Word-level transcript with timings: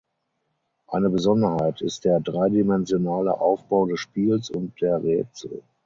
Eine 0.87 1.11
Besonderheit 1.11 1.81
ist 1.83 2.05
der 2.05 2.19
dreidimensionale 2.21 3.39
Aufbau 3.39 3.85
des 3.85 3.99
Spiels 3.99 4.49
und 4.49 4.73
der 4.81 5.03
Rätsel. 5.03 5.61